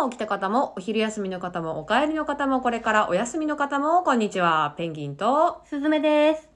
[0.00, 4.72] 朝起きた方も、お昼休みの方も、お帰りの方も、これからお休みの方も、こんにちは。
[4.78, 6.48] ペンギンと、すずめです。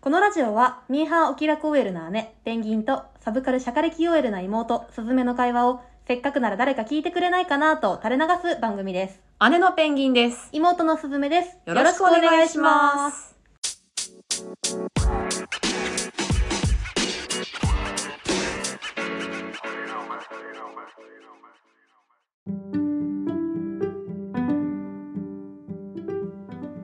[0.00, 9.20] このラジオは、ミーハーお気楽 OL な姉、ペンギンと、サブカルシャカレキ OL な妹、すずめの会話を、せっかくなら誰か聞いてくれないかなと垂れ流す番組です。
[9.50, 10.48] 姉のペンギンです。
[10.52, 11.56] 妹のすずめです。
[11.66, 13.36] よろしくお願いします。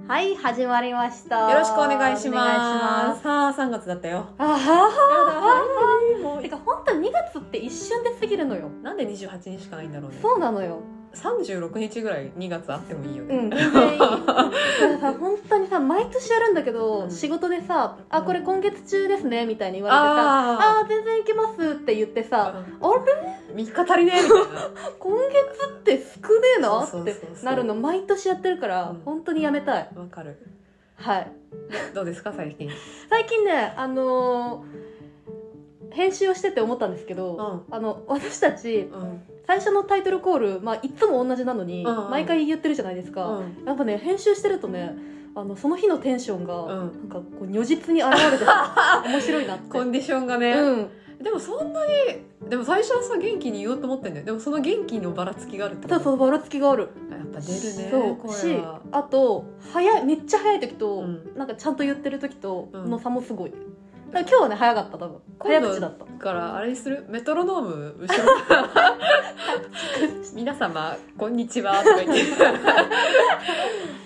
[0.08, 1.50] はい、始まりました。
[1.50, 3.22] よろしくお願いします。
[3.22, 4.24] さあ、3月だったよ。
[4.38, 8.70] あははやだはてか、ほんと2月って一瞬で過ぎるのよ。
[8.82, 10.18] なんで28日しかないんだろうね。
[10.22, 10.80] そうなのよ。
[11.14, 13.34] 36日ぐらい2月あってもいいよね。
[13.36, 13.98] うん、全然いい。
[13.98, 14.52] だか
[14.88, 22.62] らさ、本当にさ、毎年やるんだけど、うん仕事でさ、あ、うんこれ今月中ですね、みたいに言われてさ、ああー、全然いけますって言ってーさ、あ
[23.52, 24.44] れ？3日足りねえみたいな。
[24.98, 26.84] 今月って少ねえな？
[26.84, 29.88] ってなるの毎年やってるから、うん本当にやめたい。
[29.96, 30.38] わかる。
[30.96, 31.32] はい。
[31.94, 32.70] どうですか、最近？
[33.08, 34.87] 最近ね、あのー
[35.90, 39.22] 編集をしてて思ったんですけど、あの、私たち、うん。
[39.46, 43.26] 最初のタイトルコール、まあ、いつも同じなのに、うんうん毎回言ってるじゃないですか。
[43.26, 43.64] うん。
[43.64, 44.94] やっぱね、編集してるとね、
[45.34, 49.70] あの、その日のテンションが、うんなんかこう、如実に現れてさ 面白いなって。
[49.70, 50.52] コンディションがね。
[50.52, 50.88] うん。
[51.22, 51.92] でもそんなに、
[52.48, 54.26] でも最初はさ、元気に言おうと思ってんだよ。
[54.26, 56.90] でもその元気のばらつきがあるってことそうばらつきがある。
[57.10, 57.88] やっぱ出るね。
[57.90, 63.68] そう声しはあと早いめっちゃ早い時と、うんなんかちゃんと言ってる時とうんの差もすごい、だから
[64.10, 65.20] 今日はね早かった多分。
[65.40, 66.04] 早口だった。
[66.04, 67.04] だからあれにする？
[67.08, 67.96] メトロノーム？
[68.00, 68.14] 後ろ？
[70.34, 72.14] 皆様こんにちはとか言って。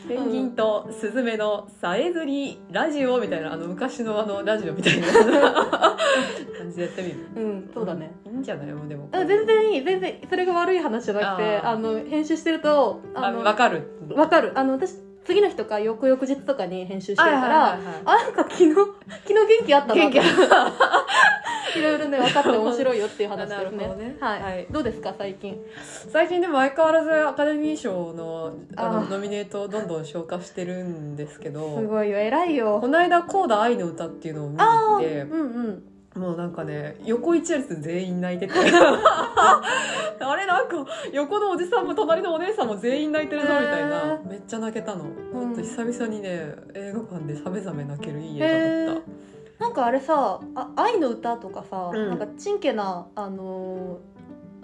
[0.08, 5.06] ペンギンとスズメのさえずりラジオみたいなあの昔のあのラジオみたいな。
[6.58, 7.16] 感じでやってみる？
[7.36, 8.66] うんそうだね、いいんじゃない？
[8.72, 9.08] もうでも。
[9.12, 13.88] あ全然いい全然それが悪い話じゃなくてあの編集してるとあのあわかる。
[14.14, 14.52] わかる。
[14.56, 14.94] あの私
[15.24, 18.02] 次の日とか翌々日とかに編集してるから、はいはいはいはい。
[18.04, 20.24] あなんか昨日 昨日元気あったな元気あ
[21.76, 23.86] いろいろね分かって面白いよっていう話ですね。
[23.96, 24.16] ね。
[24.20, 24.66] はい、はい。
[24.70, 25.58] どうですか最近？
[26.08, 31.78] 最近でも相変わらずアカデミー賞のあのノミネートをどんどん消化してるんですけど。
[31.78, 32.18] すごいよ。
[32.18, 32.78] 偉いよ。
[32.80, 35.22] この間「コーダ愛の歌」っていうのを見て。
[35.22, 38.54] うんうんもうなんかね横一列全員泣いてて。
[40.24, 44.20] あれなんか横のおじさんも隣のお姉さんも全員泣いてるぞみたいな。
[44.24, 45.32] へめっちゃ泣けたの、うん。
[45.32, 49.60] ほんと久々にね映画館でさめざめ泣けるいいへ映画だっー。
[49.60, 52.08] なんかあれさ「あ愛の歌」とかさ、うん。
[52.10, 54.11] なんかちんけな、あのー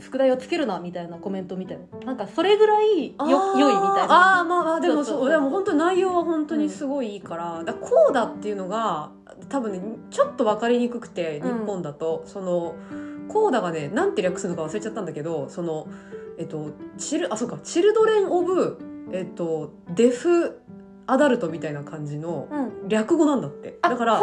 [0.00, 1.80] 副題をつけるなみたいなコメント見たよ。
[2.04, 4.36] なんかそれぐらいよた良いみたいな。
[4.36, 9.10] ああまあまあでもそうでも本当内容は本当にすごいいいから,、だからこうだっていうのが
[9.48, 11.66] 多分ねちょっと分かりにくくて日うん。
[11.66, 12.74] 本だと、その
[13.28, 15.86] コーダがねなんて略するのか忘れちゃったんだけどその
[16.38, 18.78] えっとチルあそうかチルドレン・オブ、
[19.12, 20.60] えっと、デフ・
[21.10, 22.88] アダルトみたいな感じのうん。
[22.88, 23.78] 略語なんだって。
[23.82, 24.20] あだから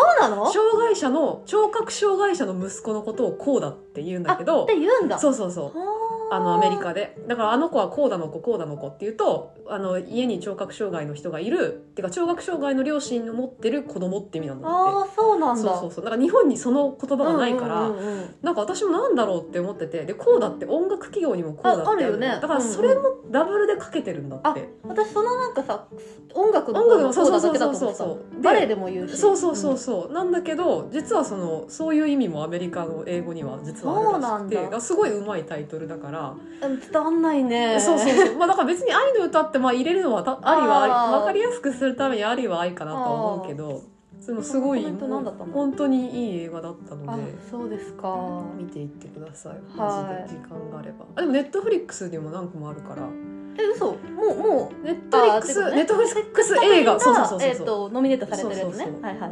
[0.51, 5.18] 障害者の聴覚障害者の息子のことをこうだって言うんだけあどって言うんだ。
[5.18, 5.72] そうそうそう
[6.31, 7.17] あのアメリカで。
[7.27, 11.73] だからあの子はこうだの子こうだの子っていうとあの家に聴覚障害の人がいる。
[11.73, 14.77] っていうか聴覚障害の両親を持ってる子供って意味なんだって。
[14.77, 15.61] ああそうなんだ。
[15.61, 16.05] そうそうそう。
[16.05, 18.35] だから日本にその言葉がないから、うんうんうんうん。
[18.41, 20.05] なんか私もなんだろうって思ってて。
[20.05, 21.87] でこうだって音楽企業にもこうだって。
[21.87, 22.27] ああるよね。
[22.27, 25.87] だからそれもダブルでかけてるんだって、私そのなんかさ
[26.33, 29.17] 音楽の音楽も方そうそうそうだだけだと思ってたでバレエでも言うし。
[29.17, 34.55] そうそうそうそう、なんだけど実はそのそういう意味もアメリカの英語には実はあるらしくて。
[34.55, 34.81] そうなんだ。
[34.81, 37.79] すごいうまいタイトルだから、うん伝わんないね。
[37.79, 38.37] そうそうそう。
[38.37, 43.83] まあだから別に愛の歌ってまあ入れるのはたありは分かりやすくするためにありは愛かなとは思うけど
[44.25, 44.83] でもすごい
[45.53, 48.43] 本当にいい映画だったのあでそうですか。
[48.57, 49.53] 見ていってください。
[49.53, 49.61] はい。
[49.77, 51.05] マジで時間があれば。
[51.15, 53.07] あでもネットフリックスにも何個もあるから
[53.57, 53.85] え嘘。
[53.85, 57.39] もうもうネットフリックス、ネットフリックス映画そうそうそう。
[57.39, 58.88] そうえっ、とノミネートされてるやつね。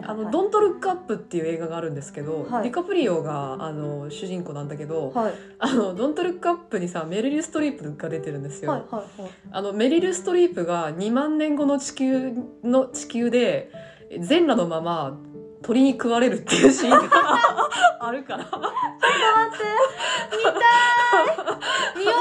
[0.06, 2.64] あの「ドントルックアップっていう映画があるんですけど、はい。
[2.64, 5.34] ディカプリオがあの主人公なんだけど、はい。
[5.60, 9.32] あのドントルックアップにさメリル・ストリープが出てるんですよ、はいはいはい。
[9.52, 12.34] あのメリル・ストリープが2万年後の地球
[12.64, 13.72] の地球で
[14.20, 15.18] 全裸のまま
[15.64, 17.00] 鳥に食われるっていうシーンが
[18.00, 18.44] あるから。
[18.44, 20.54] 待って見たい。
[21.98, 22.12] 見よ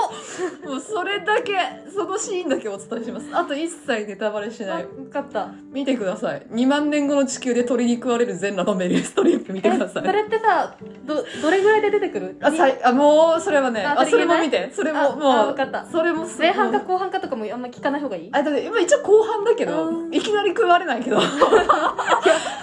[0.72, 1.56] もうそれだけ
[1.94, 3.26] そのシーンだけお伝えします。
[3.32, 4.84] あと一切ネタバレしうない。
[4.84, 5.48] 分かった。
[5.72, 6.46] 見てください。
[6.50, 10.04] 2万年後の地球で鳥に食われる全裸のメリル・ストリープ見てください。
[10.04, 10.74] それってさ
[11.04, 12.37] どどれぐらいで出てくる？
[12.40, 14.70] あさいあもうそれはねああそれも見て。
[14.72, 15.84] それあももうあわかった。
[15.87, 18.28] それもす前半か後半かとかもあんま聞かない方がいい？
[18.32, 20.14] あだって今一応後半だけどうん。
[20.14, 21.19] いきなり食われないけど。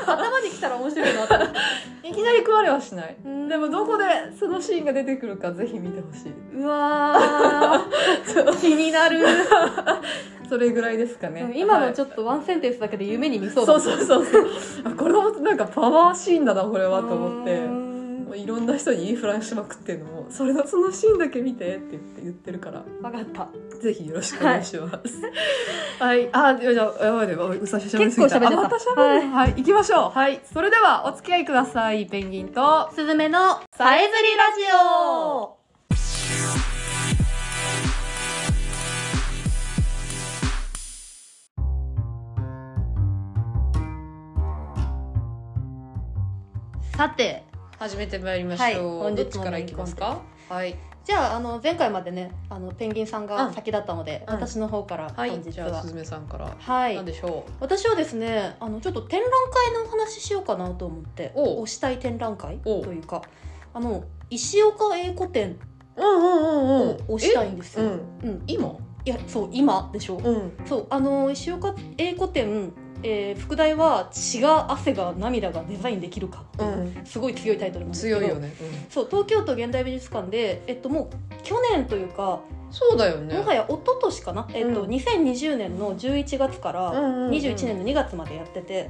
[0.07, 1.23] 頭に来たら面白いな
[2.03, 3.15] いきなり食わバレはしない。
[3.25, 3.47] うん。
[3.47, 4.03] でもどこで
[4.37, 6.61] そのシーンが出てくるかぜひ見てほしい。
[6.61, 8.55] うわー。
[8.59, 9.19] 気になる。
[10.49, 14.45] それぐらいですかね、今のちょっとワンセンテンスだけで夢に見そうだそうそうそうそう。
[14.85, 17.88] あこれもなんかパワーシーンだなこれはと思って
[18.29, 22.83] もういろんな人に言いふらしまくってるのもそれのそのシーンだけ見てって言って言ってるから。
[23.01, 23.47] わかった。
[23.79, 24.99] ぜひよろしくお願いします。
[25.97, 27.27] はい、あ、じゃあ、やばい。
[27.27, 28.59] ね、うさしゃべりすぎ結構喋っちゃった。
[28.59, 30.11] あまた喋る、はい、行きましょう。
[30.11, 32.91] はい、それではお付き合いください、ペンギンと。
[32.93, 35.57] すずめのさえずりラジオ。
[46.95, 47.48] さて
[47.79, 48.99] 始めてまいりましょう。
[48.99, 50.21] はい本日から行きますか？
[50.49, 50.75] はい。
[51.05, 56.53] じゃああの前回までねあのペンギンさんが先だったので、うん私の方からはい、本日は、じゃあ、すずめさんから。
[56.59, 63.21] はいなんでしょ私はですねあのちょっと展覧会のお話ししようかなと思って推したい展覧会というか
[63.73, 65.57] あの石岡英子展
[65.95, 68.01] を推したいんですよ、うん。
[68.23, 68.75] うん、今？
[69.05, 70.51] いやそう今でしょうん。
[70.65, 72.73] そうあの石岡英子展、
[73.03, 77.05] えー副題は「血が汗が涙がデザインできるか」う、うん。
[77.05, 78.53] すごい強いタイトルなんですけど強いよね。
[78.89, 82.73] そう東京都現代美術館で、えっと、もう去年というか、うん。
[82.73, 83.35] そうだよね。
[83.35, 88.89] もはや一昨年かな、えっとうん2020年の11月からうんうんうん21年の2月までやってて。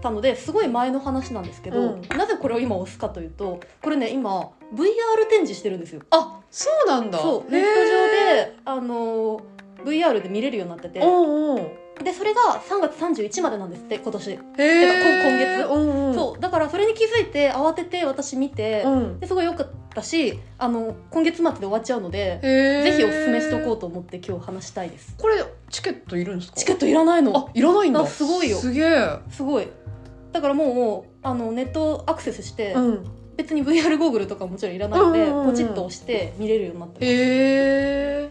[0.00, 7.18] たのですごい前の話なんですけど、うんなぜこれを今押すかというとこれね今 VR 展示してるんですよあ、そうなんだ。
[7.18, 9.40] そうネット上であの
[9.84, 11.68] VR で見れるようになっててうんうん。
[12.02, 15.64] でそれが3月31日までなんですって今年、へえ。
[15.64, 16.14] 今うんうん。
[16.14, 16.40] そう。
[16.40, 19.20] だからそれに気づいて慌てて私見て、うん。
[19.20, 22.38] ですごい良かったしあの今月末で終わっちゃうので。
[22.42, 25.14] ぜひおすすめしとこうと思って今日話したいです。
[25.18, 26.56] これチケットいるんですか？
[26.56, 27.36] チケットいらないの。
[27.36, 28.00] あいらないんだ。
[28.00, 28.58] あすごいよ。
[28.58, 29.08] すげえ。
[29.30, 29.68] すごい。
[30.32, 33.04] だからもうあのネットアクセスして、うん。
[33.36, 35.40] 別に VR ゴーグルとかもちろんいらないので、うんうんうん。
[35.40, 37.06] うんポチッと押して見れるようになってます。
[37.06, 37.08] へ
[38.24, 38.30] え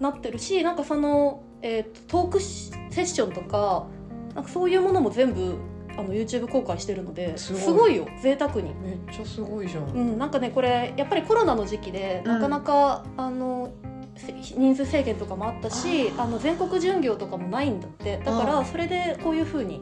[0.00, 3.86] なってるしなんかその、えーとトークしセッションとか
[4.34, 5.56] なんかそういうものも全部
[5.96, 8.74] あの YouTube 公開してるのですすごいよ贅沢に。
[8.74, 12.32] めっちゃすごいじゃん、うん、なんかねこれやっぱりコロナの時期でうん。
[12.32, 13.72] なかなか、あの
[14.16, 18.18] せ人数制限とかもあったしあの全国巡業とかもないんだって。
[18.18, 19.80] だかあらそれでこういうふうに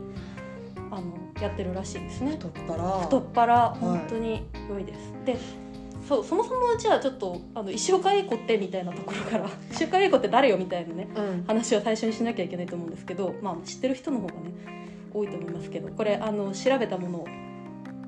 [0.91, 2.33] あのやってるらしいですね。
[2.33, 3.01] 太っ腹。
[3.01, 5.37] 太っ腹本当に良いです、で
[6.11, 11.45] そうそもそもじゃあちょっとあの石岡英子ってみたいなところから石岡英子って誰よみたいなねうん。
[11.47, 14.51] 話を最初にしなきゃいけないと思うんですけど、まあ、知ってる人の方がね
[15.15, 17.29] 多いと思いますけどこれあの調べたものを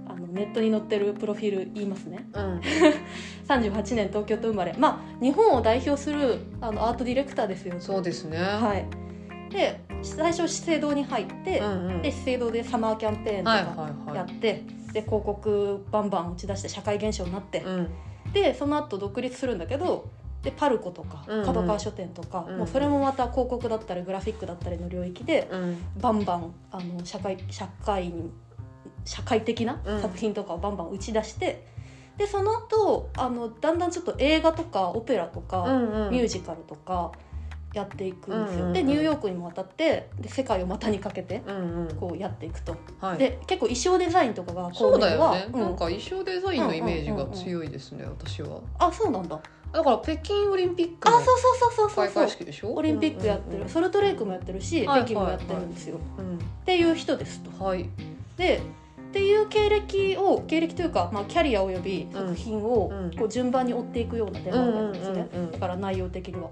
[0.08, 2.26] あのネットに載ってるプロフィール言いますね。
[2.32, 2.60] うん。
[3.46, 4.74] 38年東京都生まれ。
[4.76, 8.36] まあ日本を代表するあのアートディレクターですよそうですね。
[8.36, 8.84] はい。
[9.52, 12.02] で最初資生堂に入って、うんうん。
[12.02, 17.64] で資生堂でサマーキャンペーンとはいかはいはやって、で広告バンバン打ち出して社会現象になって。
[18.32, 20.08] でその後独立するんだけど
[20.42, 21.46] でパルコとかうんうん。
[21.46, 22.58] 角川書店とか、うん。
[22.58, 25.76] もうそれもまた広告だったりグラフィックだったりの領域でうん。
[26.00, 28.30] バンバンあの社会社会に
[29.04, 30.00] 社会的なうん。
[30.00, 31.66] 作品とかをバンバン打ち出して、
[32.16, 36.10] でその後あのだんだんちょっと映画とかオペラとか、うんうん。
[36.10, 37.12] ミュージカルとか
[37.72, 38.72] やっていくんですよ、うんうんうん。
[38.72, 41.94] でニューヨークにも渡ってで世界を股にかけてうんうん。
[41.96, 43.18] こうやっていくと、はい。
[43.18, 48.60] で結構衣装デザインとかがそうだよね、うんなんか衣装デザインのイメージが強いですね、私は。
[48.78, 49.40] あそうなんだ。
[49.72, 51.96] だから北京オリンピックのあそうそうそうそうそう。
[51.96, 52.74] 開そう会式でしょ？
[52.74, 55.04] オリンピックやってる、ソルトレイクもやってるし、はい。
[55.04, 56.36] 北京もやってるんですよ、うん。
[56.36, 57.64] っていう人ですと。
[57.64, 57.88] はい。
[58.36, 58.60] で
[59.12, 63.10] っていう経歴を経歴というか、まあ、キャリアおよび作品をうん。
[63.14, 66.48] こう順番に追っていくようなデマなんですね、だから内容的には。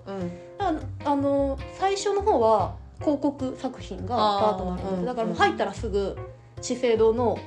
[0.59, 4.55] あの最初の方は広告作品がバー。
[4.57, 6.19] ッとなるんです、だからもう入ったらすぐ
[6.61, 7.39] 資生堂の、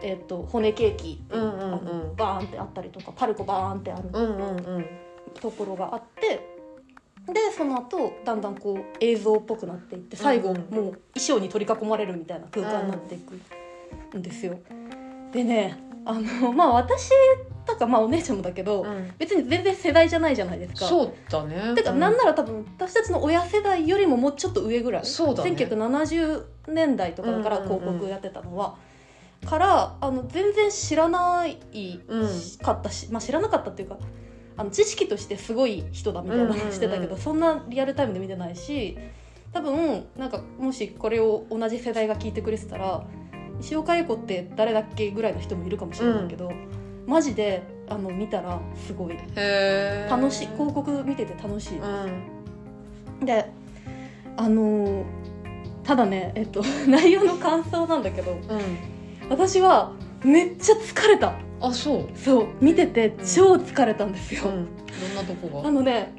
[0.00, 2.16] えっと骨ケーキ、うんうんうん。
[2.16, 4.04] バーンってあったりとかパルコバーンってある
[5.40, 6.54] ところがあって
[7.32, 13.34] でその後だんだんこう映像っぽくなっていって最後、うんもう衣装に取り囲まれるみたいな空間になっていく。
[13.34, 13.42] ん
[14.14, 14.58] ですよ。
[15.32, 17.10] でねあのまあ私
[17.66, 19.12] とかまあお姉ちゃんもだけど、うん。
[19.18, 20.86] 別に全然世代じゃないじゃないですか。
[20.86, 21.74] そうだね。
[21.74, 21.98] てか、うん。
[21.98, 25.50] なんなら多分私たちの親世代よりももうちょっと上ぐらい、そうだね。
[25.50, 27.78] 1970年代とかだからうんうんうん。
[27.80, 28.76] 広告やってたのは、
[29.44, 31.58] からあの全然知らない
[32.08, 32.28] うん。
[32.62, 33.98] かったし、まあ、知らなかったっていうか
[34.56, 38.96] あの知識としてすごい人だみたいなのしてたけど、うんうんうんそんなリアルタイムで見てないし
[39.52, 43.04] 多分なんかもしこれを同じ世代が聞いてくれてたら
[43.60, 46.52] 石岡英子って誰だっけぐらいの人もいるかもしれないけど、
[47.06, 49.16] マジであの見たらすごい。
[50.10, 50.46] 楽しい。
[50.48, 51.78] 広告見てて楽しい。
[51.78, 53.26] うん。
[53.26, 53.50] で
[54.36, 55.04] あのー
[55.84, 58.40] ただねえっと 内容の感想なんだけどうん。
[59.30, 59.92] 私は
[60.24, 61.34] めっちゃ疲れた。
[61.60, 62.04] あそう。
[62.16, 62.46] そう。
[62.60, 63.24] 見ててうん。
[63.24, 64.52] 超疲れたんですよ、うん。
[64.54, 65.68] どんなとこが？
[65.68, 66.12] あのね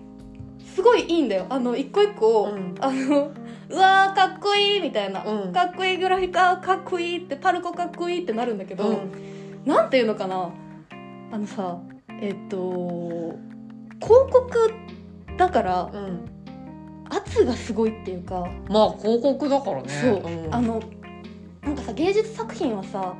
[0.73, 1.45] すごいいいんだよ。
[1.49, 2.75] あの一個一個、うん。
[2.79, 3.31] あの
[3.69, 5.53] うわーかっこいいみたいな、うん。
[5.53, 9.11] かっこいいグラフィックあーかっこいいってパルコかっこいいってなるんだけど、うん。
[9.65, 10.51] なんていうのかな？
[11.31, 11.77] あのさ
[12.21, 13.37] えっと
[14.01, 14.73] 広告
[15.37, 16.25] だからうん。
[17.09, 19.87] 圧がすごいっていうか、まあ広告だからね。
[19.87, 20.53] そう、ん。
[20.53, 20.81] あの
[21.61, 23.15] なんかさ芸術作品はさ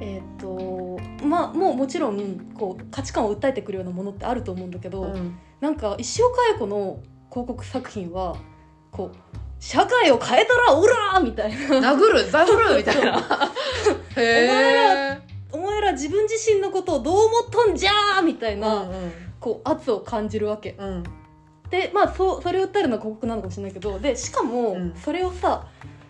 [0.00, 5.38] えっとまあもうもちろんこう価値観を訴えてくるようなものってあると思うんだけど、うん。
[5.60, 8.36] なんか石岡英子の広告作品は
[8.90, 9.16] こう
[9.64, 11.56] 社会を変えたらオラーみたいな。
[11.94, 13.18] 殴る殴るみたいな。
[14.14, 15.20] へえ
[15.52, 20.76] お前ら自分自身のことをどう思っとんじゃーみたいな、うんこう圧を感じるわけ。
[20.78, 20.88] うん。
[20.88, 21.04] うん
[21.70, 24.94] でまあそうそれを訴えるのは広告なのかもしれないけどでしかもうん。
[24.96, 25.66] それをさ、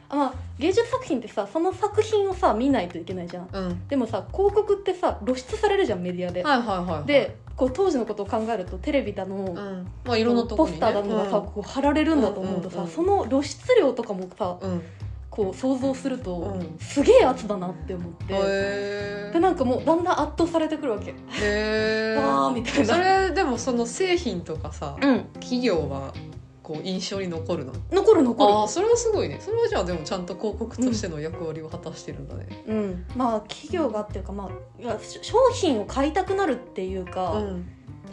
[0.08, 3.48] あまあ、芸術作品ってさその作品をさ見ないといけないじゃん。
[3.52, 3.86] うん。
[3.86, 7.04] でもさ広告ってさ露出されるじゃんメディアで、はいはいはいはい。
[7.06, 9.86] でこう当時のことを考えるとテレビだの、うん。
[10.04, 10.78] まあいろんなとこにね。
[10.78, 12.94] ポスターだのがさ、こう貼られるんだと思うとさ、うんうんうん。
[12.94, 14.82] その露出量とかもさうん。
[15.30, 16.78] こう想像すると、うん。
[16.78, 22.94] すげえ圧だなって思って、へでなんかもうだんだん圧倒されてくるわけ、えへ わーみたいな。
[22.94, 25.24] それでもその製品とかさうん。
[25.34, 26.12] 企業は
[26.64, 27.74] こう印象に残るの？
[27.92, 28.52] 残る残る。
[28.52, 29.38] ああそれはすごいね。
[29.38, 32.64] それはじゃあでもちゃんと広告としての役割を果たしてるんだね。
[32.66, 37.66] うん、まあ企業がっていうかまあ商品を買いたくなるっていうか、うん。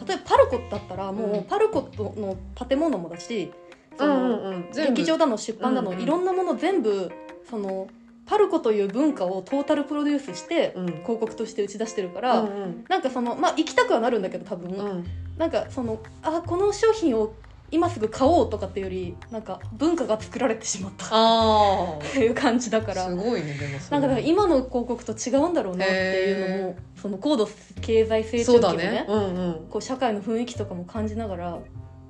[0.06, 1.38] 例えばパルコだったらもうん。
[1.38, 2.36] うパルコの
[2.68, 3.50] 建物もだし、
[3.96, 4.70] そうんのうんうん。
[4.70, 6.02] 劇場だの出版だの、うんうん。
[6.02, 7.10] いろんなもの全部
[7.48, 7.88] その
[8.26, 10.86] パルコという文化をトータルプロデュースしてうん。
[10.86, 12.84] 広告として打ち出してるかうら、んうん。
[12.90, 15.06] なんかそのまあ行きたくはなるんだけど多分、うん。
[15.38, 17.32] なんかそのあこの商品を
[17.72, 21.06] 今すぐ買おうとかっていうよりなんか文化が作られてしまった。
[21.06, 23.06] っあていう感じだから。
[23.06, 27.48] あすごいねでもなんかだから今の広告と違うんだろうなっていうのもその高度
[27.80, 29.06] 経済成長期のねね。
[29.08, 29.66] うんうん。
[29.70, 31.60] こう社会の雰囲気とかも感じながらわ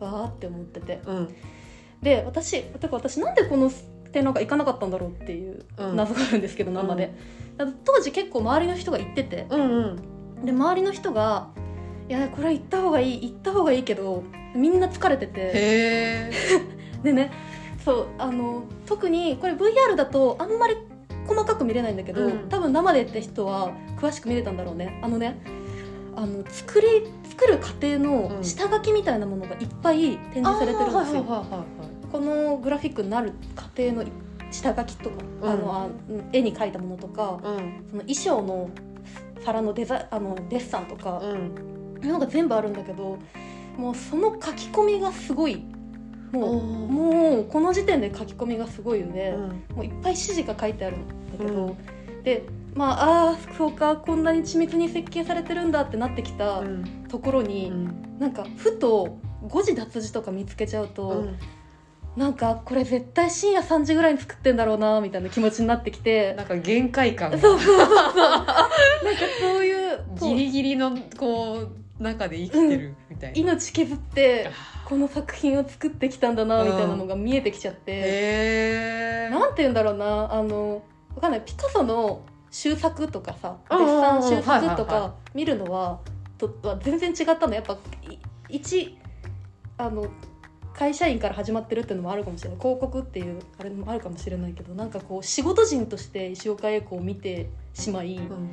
[0.01, 1.01] ーって思ってて。
[1.07, 1.35] うん。
[2.03, 3.71] で私てか私なんでこの
[4.11, 5.97] 展覧会行かなかったんだろうっていううん。
[5.97, 7.15] 謎があるんですけど、生で、
[7.57, 9.47] だから当時結構周りの人が行ってて。
[9.49, 9.81] うんう
[10.43, 10.45] ん。
[10.45, 11.51] で周りの人が
[12.09, 14.23] 「いやこれは行った方がいい行った方がいいけど
[14.55, 16.31] みんな疲れてて。
[17.03, 17.33] でね
[17.85, 20.77] そうあの特にこれ VR だとあんまり
[21.27, 22.49] 細かく見れないんだけど、うん。
[22.49, 25.01] 多分生でって人は詳しく見れたんだろうね。
[25.03, 25.41] あのね
[26.15, 26.87] あの作り
[27.29, 28.45] 作る過程のうん。
[28.45, 31.25] 下書きみたいなものがいっぱい展示されてるんですよ、
[32.13, 34.05] このグラフィックになる過程の
[34.51, 35.51] 下書きとか、うん。
[35.51, 35.89] あのあ
[36.33, 37.85] 絵に描いたものとかうん。
[37.91, 38.71] その衣装の
[39.45, 41.72] 皿のデザあのデッサンとか、うん
[42.07, 43.19] いうのが全部あるんだけど
[43.77, 45.65] もうその書き込みがすごい。
[46.33, 49.77] もうもうこの時点で書き込みがすごい上、うん。
[49.77, 52.23] もういっぱい指示が書いてあるんだけど、うん。
[52.23, 57.05] でまああーそうかこんなに緻密に設計されてるんだってなってきたうん。
[57.09, 58.19] ところうに、ん。
[58.19, 61.37] なんかふと誤字脱字とか見つけちゃうと、うん。
[62.17, 66.33] なんかこれ絶対深夜3時ぐらいに作ってんだろうなみたいな気持ちになってきて。
[66.35, 67.39] なんか限界感が。
[67.39, 67.97] そうそうそうそう。
[67.97, 68.67] なんか
[69.39, 69.99] そういう。
[70.19, 74.51] ギリギリのこう中で生きてるみたいな、命削って
[74.85, 80.83] この作品を作ってきたんだなみたいなのが見えてきちゃって、なんて言うんだろうなあの
[81.15, 81.43] わかんない。
[81.43, 86.01] ピカソの終作とかさデッサン作とか見るのは
[86.39, 87.55] とは全然違ったの。
[87.55, 87.75] やっぱ
[88.09, 88.19] い
[88.49, 88.99] 一
[89.79, 90.07] あの
[90.75, 92.59] 会社員から始まってるっていうのもあるかもしれない。
[92.59, 98.51] 広告っていうあれもあるかもしれないけどなんかこう仕事人として石岡英子を見てしまい、うん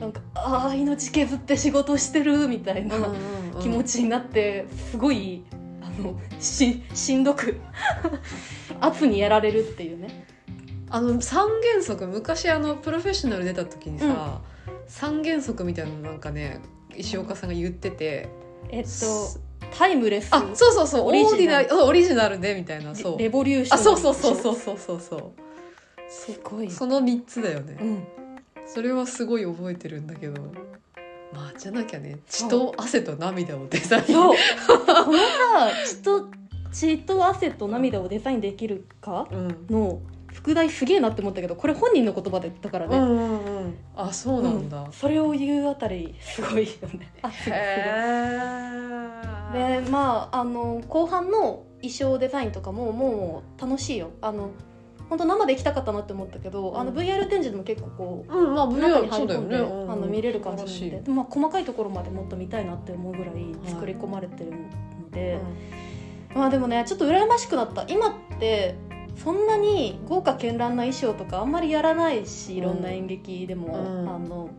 [0.00, 2.96] なんかああ命削って仕事してるみたいな。
[3.60, 5.44] 気持ちになってすごい
[5.82, 7.60] あのししんどく
[8.80, 10.26] 圧にやられるっていうね。
[10.88, 14.40] あの三原則昔あのプロフェッショナル出た時にさ、
[14.88, 16.60] 三原則みたいなのなんかね
[16.96, 18.28] 石岡さんが言ってて
[18.70, 18.88] えっと
[19.78, 20.28] タイムレス。
[20.32, 21.84] あそうそうそうオリジナル。
[21.84, 23.18] オリジナルでみたいなそう。
[23.18, 23.78] レボリューション。
[23.78, 25.00] あそうそうそうそうそうそう。
[25.00, 25.32] そう
[26.08, 26.70] すごい。
[26.70, 28.02] その3つだよね、うん
[28.72, 30.40] それはすごい覚えてるんだけど。
[31.32, 34.04] まあじゃなきゃね血と汗と涙をデザイン。
[34.04, 34.36] そう。
[34.66, 36.28] このさ血と
[36.72, 39.28] 血と汗と涙をデザインできるか？
[39.30, 39.66] うん。
[39.70, 40.00] の
[40.32, 43.74] 副題すげえなって思ったけどこれ本人の言葉で言ったからね、うんうんうん。
[43.96, 44.92] あそうなんだ、うん。
[44.92, 47.12] それを言うあたりすごいよね。
[47.22, 47.30] あ
[49.52, 54.10] でまああの後半の衣装デザインとかももう楽しいよ。
[54.20, 54.50] あの
[55.10, 61.00] 本当生で行きたかったなって思ったけど、あのうん VR 展示でも結構こううんまあ中に入り込んで、うんあの見れる感じなんで。
[61.00, 65.40] で、まあ、細かいところまでもっと見たいなって思うぐらい作り込まれてるので、
[66.32, 67.84] まあでもねちょっと羨ましくなった。
[67.88, 68.76] 今って
[69.16, 74.08] そんなに豪華絢爛な衣装とかあんまりやらないしいろんな演劇でも、うん。
[74.08, 74.50] あの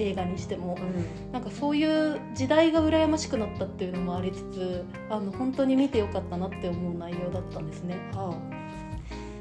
[0.00, 0.76] 映画にしても。
[0.80, 1.32] うん。
[1.32, 7.98] なんかそういう時代が羨ましくなったっていうのもありつつあの本当に見てよかったなって思う内容だったんですね。
[8.12, 8.34] は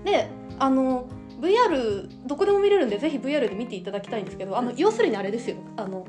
[0.04, 0.30] で
[0.62, 1.08] あの
[1.42, 5.58] VR どこでも見れるんでぜひ VR で見ていただきたいんですけどあの要するにあれですよ。
[5.76, 6.06] あの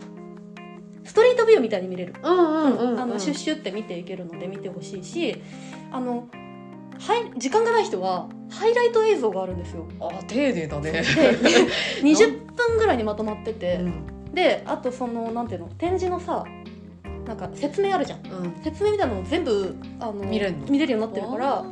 [1.05, 5.43] ストリートビューみたいに見れる、シュッシュって見ていけるので見てほしいし
[5.91, 6.29] あの
[7.01, 9.89] はい時間がない人はハイライト映像があるんですよ。
[10.01, 10.93] あ丁寧だね。
[10.93, 11.01] で
[12.05, 14.35] 20分ぐらいにまとまってて、うん。
[14.35, 16.45] であとそのなんていうの展示のさ
[17.27, 18.19] なんか説明あるじゃん。
[18.27, 18.55] うん。
[18.63, 21.65] 説明みたいなのを全部あの見れるようになってるから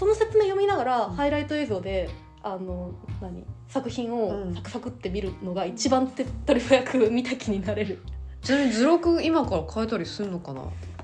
[0.00, 1.14] その説明読みながらうん。
[1.14, 2.08] ハイライト映像で
[2.42, 4.54] あの何作品をうん。
[4.54, 8.02] サクサクって見るのが一番手っ取り早く 見た気になれる。
[8.40, 10.62] ちなみに図録今から変えたりすんのかな？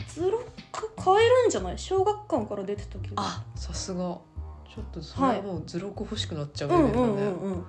[0.08, 0.42] 図録
[1.04, 1.78] 変えるんじゃない？
[1.78, 3.98] 小学館から出てたけどあさすが。
[4.74, 7.64] ちょっとそれはもう図録欲しくなっちゃうレベルだね、うんうんうんうん。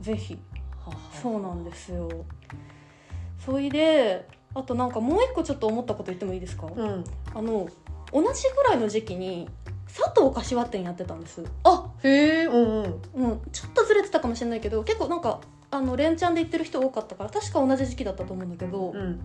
[0.00, 0.38] ぜひ。
[0.86, 2.08] ははそうなんですよ。
[3.38, 7.04] それであとなんかもう一個ちょっと思ったこと言ってもいいですか、うん。
[7.34, 7.68] あの
[8.10, 9.50] 同じぐらいの時期に
[9.96, 11.42] 佐藤柏店やってたんです。
[11.64, 12.84] あへえうんうん。
[13.14, 19.18] うん、ちょっとずれてたかもしれないけど結構なんかあの連チャンで行ってる人多かったから確か同じ時期だったと思うんだけど、うん。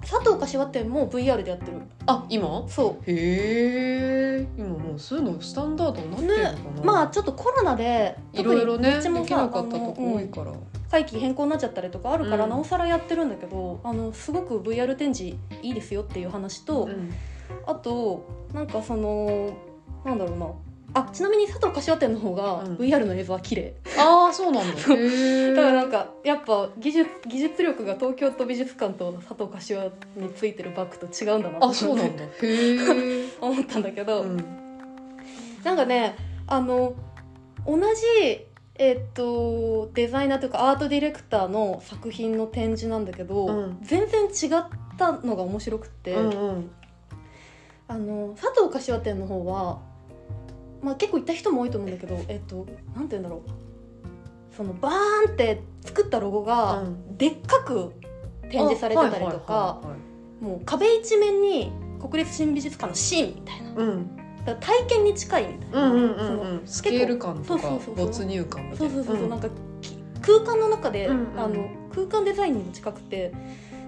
[0.00, 1.82] 佐藤柏店も VR でやってる。
[2.06, 2.66] あ今？
[2.68, 10.52] そへえ今もうそういうのスタンダードになってるのかな、うまあちょっとコロナでいろいろねできなさかったとこ多いから、
[10.90, 17.12] 会期変更になっちゃったりとかあるから、うんなおさらやってるんだけどあのすごく VR 展示いいですよっていう話と、うん。
[17.66, 19.56] あとなんかその
[20.04, 20.46] なんだろうな。
[20.94, 22.76] あちなみに佐藤柏店の方がうん。
[22.76, 24.72] VR の映像は綺麗、ああそうなんだ。
[24.74, 29.84] だからなんかやっぱ技術技術力が東京都美術館と佐藤柏
[30.16, 32.24] についてるバッグと違うんだなあそうなんだ。
[33.40, 34.36] 思ったんだけど、うん、
[35.62, 36.94] なんかねあの
[37.66, 43.78] 同じえっとデザイナーというかアートディレクターの作品の展示なんだけど、うん。
[43.82, 44.64] 全然違っ
[44.96, 46.70] たのが面白くって、うんうん。
[47.88, 49.80] あの佐藤柏店の方は、
[50.82, 52.36] まあ、結構行った人も多いと思うんだけどえ。
[52.36, 54.54] っとなんて言うんだろう。
[54.56, 57.16] そのバーンって作ったロゴがうん。
[57.16, 57.92] でっかく
[58.42, 59.80] 展示されてたりとか
[60.40, 63.74] もう壁一面に国立新美術館のシーンみたいな。
[63.74, 64.10] うん。
[64.60, 68.94] 体験に近いみたいな、うんうんうそのんうんスケール感とか没入感みたそいうな。
[68.96, 69.30] そうそうそう、ん。
[69.30, 69.48] なんか
[69.82, 73.32] き空間の中で、うんうんあの空間デザインにも近くて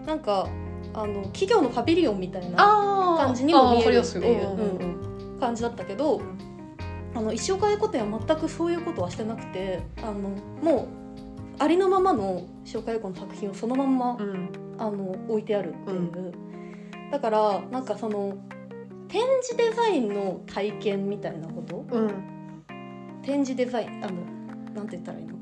[0.07, 0.49] なんか
[0.95, 2.57] あの企業のパビリオンみたいな
[3.19, 6.21] 感じにも見えるっていううんうん感じだったけど
[7.15, 10.31] あの石岡英子店は全くそういうことはしてなくてあの
[10.63, 14.31] もうありのままの石岡英子の作品をそのまんま、うん。
[14.31, 14.51] うん
[14.83, 16.33] あの置いてあるっていう、
[17.13, 18.39] だからなんかその
[19.09, 21.85] 展示デザインの体験みたいなこと？
[21.91, 22.11] うん。
[23.21, 24.23] 展示デザインあの
[24.75, 25.35] なんて言ったらいいの？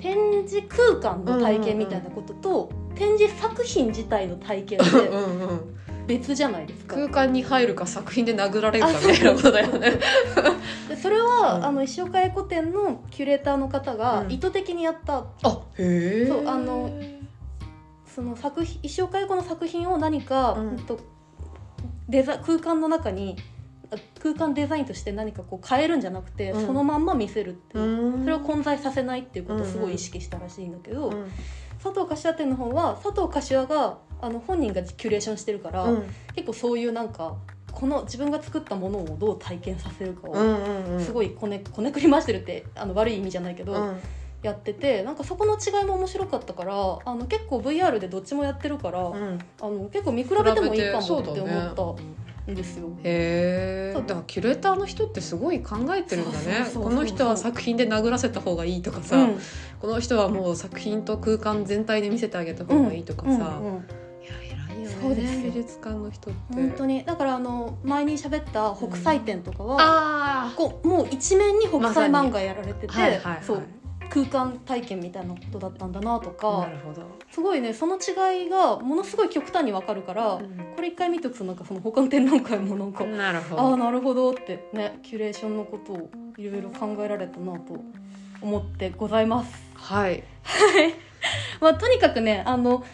[0.00, 5.75] 展示空間の体験みたいなことと、展示作品自体の体験ってうんうん
[6.06, 6.94] 別じゃないですか。
[6.94, 9.92] 空間に入るか作品で殴られるかみたいなことだよね。
[10.88, 11.64] でそれは、うん。
[11.64, 14.32] あの石岡英子店のキュレーターの方がうん。
[14.32, 16.26] 意図的にやった、あへえ。
[16.26, 16.90] そうあの
[18.06, 20.68] その作品石岡英子の作品を何か、うん。
[20.68, 21.00] うんと
[22.08, 23.36] デザ空間の中に
[23.90, 26.66] あ空間デザインとして何かこう変えるんじゃなくて、うん。
[26.66, 27.84] そのまんま見せるっていう。
[27.84, 28.20] う、ん。
[28.22, 31.30] それを混在させないっていうことをすごい意識したらしいんだけど、うん。
[31.82, 36.02] 佐藤柏店の方は佐藤柏があの本人がキュレーションしてるから、うん。
[36.34, 37.36] 結構そういうなんか
[37.72, 40.34] この自分が作ったものをどう体験させるかを、
[40.98, 44.00] すごいこねこねくり回してるってあの悪い意味じゃないけど、うん。
[44.42, 46.72] やっててなんかそこの違いも面白かったから
[47.04, 49.38] あの結構 VR でどっちもやってるから、うん。
[49.60, 52.88] あの結構見比べてもいいかもって思ったんですよ。
[53.02, 56.66] へえだからキュレーターの人ってすごい考えてるんだね。
[56.74, 59.38] この人は作品で殴らせた方がいいとかさ、うん。
[59.80, 63.84] この人はもう作品と空間全体で見せてあげた方がいいとかさ、うん
[64.92, 65.02] よね。
[65.02, 65.34] そうです。
[65.34, 67.04] よ美術館の人って本当に。
[67.04, 73.38] だからあの前に喋った北斎展とかは、あこうもう一面に北斎漫画やられてて、あはいはいはい。
[73.42, 73.62] そう
[74.08, 80.38] 空間体験みたいなことだったんだなとなかるほど、すごいねその違いがものすごい極端にわかるから、
[80.76, 87.80] これ一回見ておくとなんかその他の展覧会もなんか、なるほああどなるほどってねキュレーションのことをいろいろ考えられたなと
[88.40, 89.52] 思ってございます。
[89.74, 90.22] はい。
[91.60, 92.86] まあ、とにかくねあのか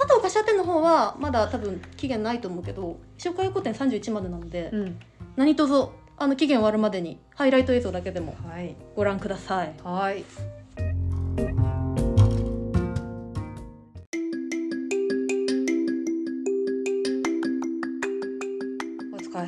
[0.00, 4.98] 佐藤柏店の方はまだ多分期限ないと思うけど石岡横店31までなので、うん。
[5.36, 8.74] 何卒あの期限終わるまでにハイライト映像だけでもはい。
[8.96, 9.74] ご覧ください。
[9.82, 10.24] はい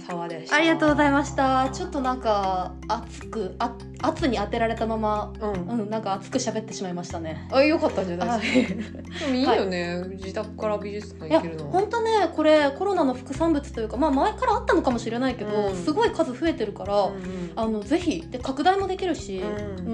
[0.02, 0.56] お疲れ様でした。
[0.56, 1.68] ありがとうございました。
[1.70, 5.80] ちょっとなんか暑くあ圧に当てられたまま、うん。
[5.80, 7.48] うん、なんか熱く喋ってしまいましたね。
[7.52, 8.98] あよかったんじゃなはいいですか。
[9.02, 11.64] でもいいよね、自宅から美術館行けるの。
[11.70, 15.76] 本当ねこれコロナの副産物というか、まあ、前からあったのかもしれないけど、うん。
[15.76, 19.48] すごい数増えてるから、うんあのぜひで拡大もできるし、うう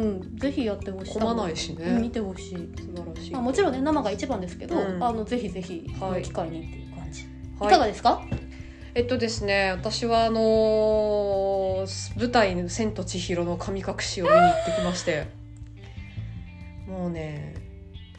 [0.04, 1.18] んんぜひやってほしい。
[1.18, 5.04] 混まないしね、うん見てほしい、素晴らしい、まあ、もちろんね生が一番ですけど、うん。
[5.04, 6.20] あのぜひぜひこはい。
[6.22, 7.26] の機会にっていう感じ、い、
[7.60, 8.22] はいかがですか？
[8.98, 15.28] えっとですね私はあのー舞台の「千と千尋の神隠し」を見に行ってきまして。
[16.88, 17.54] もうね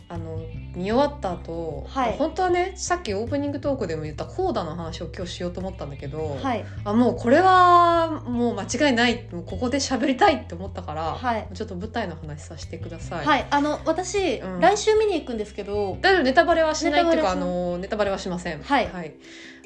[0.07, 0.39] あの
[0.75, 2.13] 見終わった後、はい。
[2.13, 6.65] 本当はねさっきオープニングトークでも言ったコーダの話を今日しようと思ったんだけど、はい。
[6.85, 11.47] あもうこれはもう間違いないもうここで喋りたいって思ったから、はい。
[11.53, 13.25] ちょっと舞台の話させてください。
[13.25, 13.47] はい。
[13.49, 14.59] あの私、うん。
[14.61, 18.63] 来週見に行くんですけど大丈夫ネタバレはしないっていうかあネタバレのネタバレはしません。
[18.63, 18.87] はい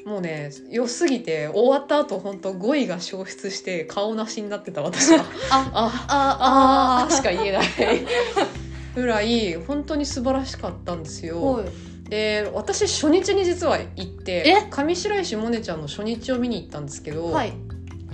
[0.04, 5.24] もうね良すぎて終わった後本当語彙が消失して顔なしになってた私は。
[5.50, 7.66] ああああーしか言えない。
[8.94, 11.42] ぐらい本当に素晴らしかったんですよ。
[11.42, 11.64] はい。
[12.10, 14.66] で私初日に実は行ってえ？
[14.70, 17.54] 上白石萌音ちゃんの初日を見に行ったんですけど、はい。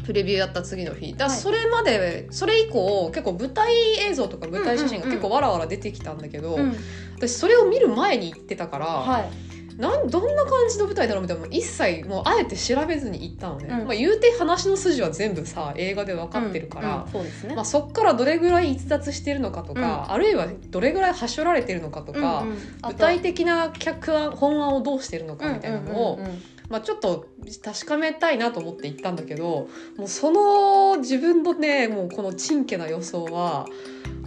[0.06, 1.14] プレビューやった次の日。
[1.14, 3.72] だそれまで、それ以降結構舞台
[4.08, 6.74] 映像とか舞台写真が結構わらわら出てきたんだけど、うん。
[7.16, 9.49] 私それを見る前に行ってたから、はい
[9.80, 13.86] なんどんな感じの舞台だろうみたいなのも一切もうあえて調べずに行ったのね、うん。
[13.86, 22.58] まあ、言うて話の筋は全部さ映画で分かってるから、うんうんそね、まあ、そっからどれぐらい逸脱してるのかとか、あるいはどれぐらいはしょられてるのかとか、うんうん。
[22.88, 26.32] 具体的な客案本案をどうしてるのかみたいなのを、うんうんうん。
[26.32, 27.26] うんまあ、ちょっと
[27.64, 33.66] 確かめたいなと思って行ったんだけどもうその自分のねもうこのちんけな予想は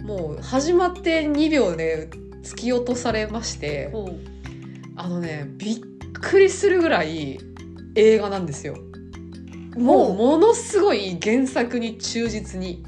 [0.02, 2.10] もう始まって2秒で
[2.42, 4.33] 突き落とされましてほう
[4.96, 5.80] あのねびっ
[6.12, 7.38] くりするぐらい
[7.94, 8.76] 映画なんですよ。
[9.76, 12.84] もうものすごい原作に忠実に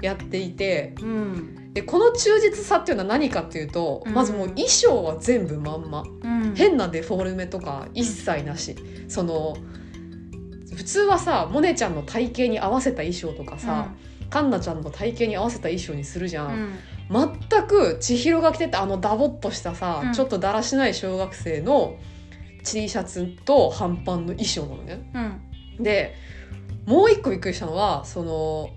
[0.00, 0.94] やっていて。
[1.00, 1.58] うん。
[1.72, 4.12] でこの忠実さっていうのは何かっていうと、うん。
[4.12, 6.02] まずもう衣装は全部まんま。
[6.22, 6.54] うん。
[6.54, 8.76] 変なデフォルメとか一切なし、
[9.08, 9.56] その
[10.74, 13.88] 普通はさモネちゃんの体型に合わせた衣装とかさ、
[14.28, 16.78] カンナちゃんの体型に合わせた衣装にするじゃ、うんん
[17.12, 20.12] 全く千尋が着てたあのダボっとしたさ、うん。
[20.12, 21.96] ちょっとだらしない小学生の
[22.64, 25.40] T シャツと半パンの衣装なのね。
[25.78, 25.82] うん。
[25.82, 26.14] で
[26.86, 28.70] もう一個びっくりしたのはその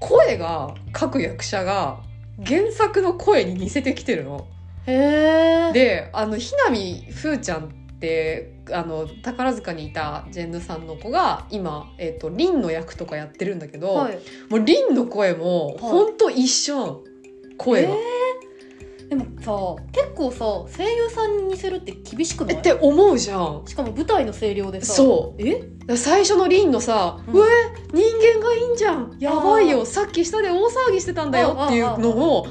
[0.00, 2.00] 声が各役者が
[2.44, 4.46] 原作の声に似せてきてるの。
[4.86, 7.68] へえであのひなみふーちゃんっ
[8.00, 14.18] てあの宝塚にいたジェンヌさんの子が今、えー、とリンの役とかやってるんだけど、はい。
[14.48, 17.00] もうリンの声もほんと一緒なの
[17.62, 17.90] 声が。
[17.90, 18.00] えー。
[19.10, 20.44] でもさ結構さ
[20.76, 22.56] 声優さんに似せるって厳しくない？
[22.56, 23.62] えって思うじゃん。
[23.66, 24.94] しかも舞台の声量でさ。
[24.94, 25.42] そう。
[25.42, 25.96] え？
[25.96, 27.34] 最初のリンのさ「うん。
[27.34, 27.48] うえ？
[27.92, 29.16] 人間がいいんじゃん。
[29.18, 29.84] やばいあよ。
[29.84, 32.46] さっき下で大騒ぎしてたんだよ」っていうのも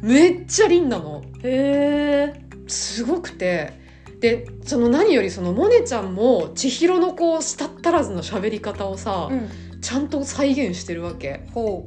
[0.00, 1.24] めっちゃリンなの。
[1.42, 3.84] へえすごくて。
[4.20, 7.42] でその何よりそのモネちゃんも千尋のこうっ
[7.82, 9.50] たらずの喋り方をさ、うん。
[9.80, 11.42] ちゃんと再現してるわけ。
[11.52, 11.84] ほ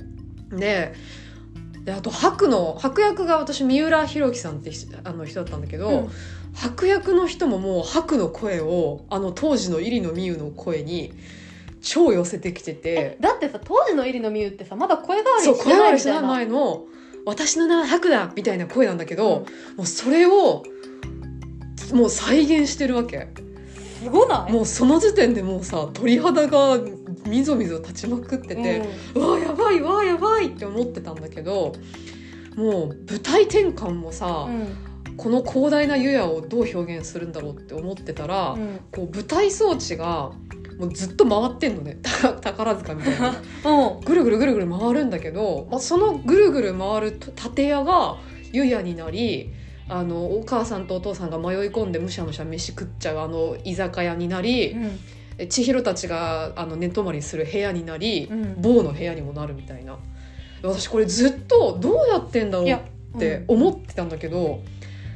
[0.52, 0.94] で
[1.90, 6.10] であと白の白役が私三浦弘樹さんって人あの人だったんだけど、ううん。
[6.54, 11.14] 白役の人ももう白の声をあの当時の入野美優の声に
[11.82, 13.18] 超寄せてきてて。
[13.20, 16.28] だってさ当時の入野美優ってさまだ声変わりしてないな。
[16.28, 16.86] 前の
[17.26, 19.78] 「私の名は白だ!」みたいな声なんだけど、うん。
[19.78, 20.64] もうそれを
[21.92, 23.30] もう再現してるわけ
[24.04, 24.52] すごない？
[24.52, 26.80] もうその時点でもうさ鳥肌が
[27.26, 28.84] みぞみぞ立ちまくってて、
[29.16, 31.74] うわやばいうわやばいって思ってたんだけど
[32.56, 34.68] もう舞台転換もさ、うん。
[35.18, 38.80] この広大な湯屋をどう表現するんだろうって思ってたら、うん。
[38.92, 40.32] こう舞台装置が
[40.80, 41.98] もうずっと回ってんのね。
[42.02, 43.36] た 宝塚みたいな。
[43.66, 44.00] うん。
[44.02, 47.20] ぐるぐるぐるぐる回るんだけど、まあ、そのぐるぐる回る
[47.56, 48.18] 建屋が
[48.54, 49.52] 湯屋になり
[49.90, 54.76] あのお母さんとお父さんが迷い込んでむしゃむしゃ飯食っちゃうあの居酒屋になり、
[55.40, 58.62] え千尋たちがあの寝泊まりする部屋になり、うん。
[58.62, 59.98] 某の部屋にもなるみたいな。
[60.62, 64.62] 私これずっとどうやってんだろうって思ってたんだけど、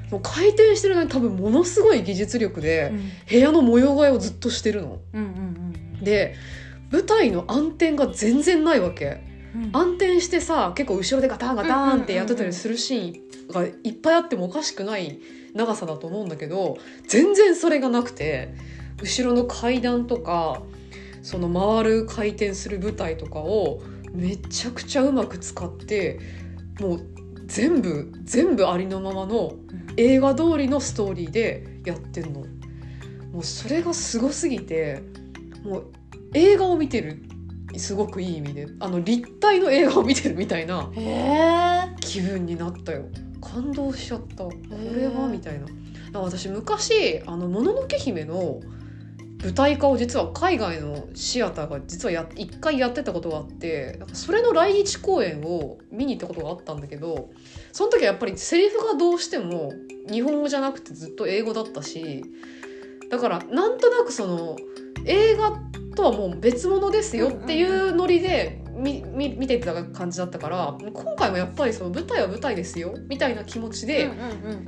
[0.09, 3.11] もう回転してるのに多分ものすごい技術力でうん。
[3.29, 4.99] 部屋の模様替えをずっとしてるの。
[5.13, 6.35] うんうんで
[6.91, 9.05] 舞台の暗転が全然ないわけ。
[9.27, 9.32] うん
[9.71, 15.19] 暗転してさ結構後ろでガタンガタンってやってたりするシーンがいっぱいあってもおかしくない
[15.53, 18.53] 長さだと思うんだけど全然それがなくて
[19.01, 20.61] 後ろの階段とか
[21.21, 26.19] その回る回転する舞台とかをめちゃくちゃうまく使って
[26.79, 27.01] もう
[27.45, 29.53] 全部全部ありのままの
[29.97, 32.45] 映画通りのストーリーでやってんの。
[33.31, 35.01] もうそれがすごすぎて
[35.63, 35.91] もう
[36.33, 37.23] 映画を見てる
[37.79, 40.89] すごくいい意味であの立体の映画を見てるみたいな
[41.99, 43.05] 気分になったよ。
[43.41, 44.45] 感動しちゃった。
[44.45, 44.53] こ
[44.95, 45.67] れはみたいな。
[46.19, 48.61] 私昔「あのもののけ姫」の
[49.43, 57.29] 舞台化を実は海外のシアターが実はや一回やってたことがあってそれの来日公演を見に行ったことがあったんだけど
[57.73, 59.73] その時はやっぱりセリフがどうしても
[60.09, 62.23] 日本語じゃなくてずっと英語だったし
[63.09, 64.55] だからなんとなくその
[65.05, 65.59] 映画
[65.95, 74.09] とはもう別物ですよっていうノリで見見見てた感じだったから今回もやっぱりその舞台は舞台ですよみたいな気持ちで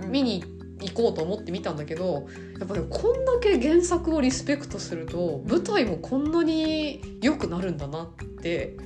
[0.08, 0.44] 見に
[0.82, 2.28] 行こうと思って見たんだけど
[2.60, 8.78] やっぱりこんだけ原作をリスペクトすると舞台もこんなに良くなるんだなって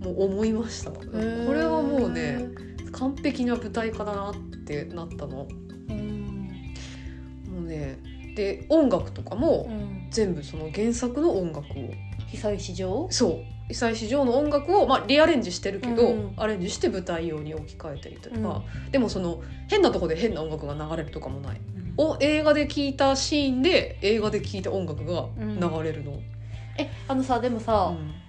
[0.00, 0.90] もう思いました。
[0.90, 2.48] これはもうね
[2.92, 4.34] 完璧な舞台化だなっ
[4.66, 5.46] てなったの。
[5.88, 6.74] うん。
[7.48, 7.98] もうね
[8.34, 10.08] で音楽とかもうん。
[10.10, 11.90] 全部その原作の音楽を。
[12.30, 13.72] 久石譲そう。
[13.72, 21.60] 久石譲の音楽を、まあ、リアレンジしてるけど、うんアレンジして舞台用に置き換えたりとか、でもその変なとこで変な音楽が流れるとかもない。
[21.96, 26.20] を映画で聴いたシーンで映画で聴いた音楽が流れるの。
[26.78, 28.21] えあのさでもさ、うん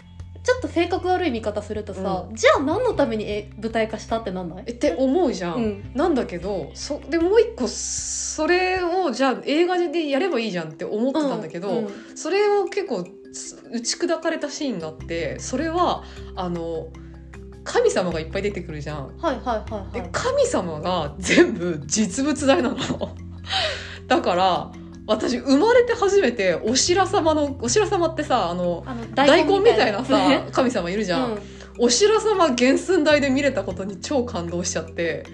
[0.44, 4.64] ちょっと性格悪い見方するとさ、じゃあ何のためにえ舞台化したってなんない？
[4.68, 5.56] えって思うじゃん。
[5.56, 5.92] うん。
[5.96, 11.88] なんだけどそでもう一個それをじゃあ映画でやればいいじゃんって思ってたんだけど、うん。
[12.16, 16.04] それを結構つ打ち砕かれたシーンがあってそれは
[16.36, 16.88] あの
[17.64, 19.18] 神様がいっぱい出てくるじゃん。
[19.18, 20.10] はいはいはいではい。
[20.12, 22.78] 神様が全部実物大なの。
[24.08, 24.72] だから
[25.06, 30.04] 私生まれて初めてお白様のお白様ってさあのあの大根みたいな。
[30.06, 31.40] さね 神様いるじゃん、うん。
[31.80, 35.26] お白様原寸大で見れたことに超感動しちゃって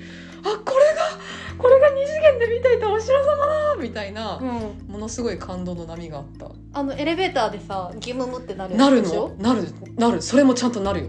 [0.44, 1.20] あこれが
[1.58, 4.92] これが二次元で見ていたお白様だみたいな、うん。
[4.92, 6.48] ものすごい感動の波があった。
[6.74, 9.36] あのエレベーターでさギムムってなるなるの。
[9.38, 9.66] なる
[9.98, 10.22] なる。
[10.22, 11.08] それもちゃんとなるよ。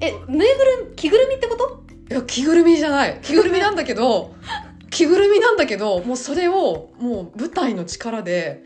[0.00, 1.82] えぬいぐるみ着ぐるみってこと？
[2.10, 3.18] いや着ぐるみじゃない。
[3.22, 4.34] 着ぐるみなんだけど
[4.92, 8.62] 着ぐるみなんだけどもうそれをもう舞台の力で